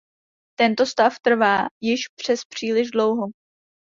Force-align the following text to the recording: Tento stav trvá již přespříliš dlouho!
Tento 0.59 0.85
stav 0.85 1.15
trvá 1.21 1.65
již 1.83 2.07
přespříliš 2.15 2.91
dlouho! 2.91 3.27